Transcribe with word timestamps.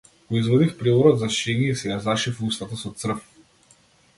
Го 0.29 0.37
извадив 0.37 0.71
приборот 0.79 1.19
за 1.23 1.29
шиење 1.35 1.67
и 1.73 1.75
си 1.81 1.91
ја 1.91 1.99
зашив 2.07 2.41
устата 2.49 2.81
со 2.85 2.93
црв. 3.03 3.21